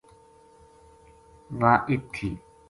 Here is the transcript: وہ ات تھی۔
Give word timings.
وہ 1.59 1.73
ات 1.89 2.03
تھی۔ 2.13 2.29